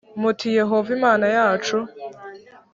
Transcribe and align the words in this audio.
muti 0.21 0.47
Yehova 0.59 0.89
Imana 0.97 1.25
yacu 1.37 1.77